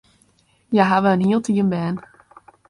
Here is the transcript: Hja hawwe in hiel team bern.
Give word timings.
Hja 0.71 0.83
hawwe 0.89 1.11
in 1.15 1.23
hiel 1.27 1.41
team 1.45 1.67
bern. 1.73 1.95